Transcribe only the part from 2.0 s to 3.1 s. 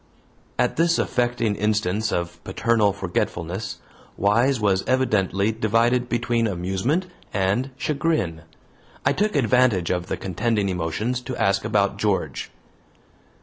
of paternal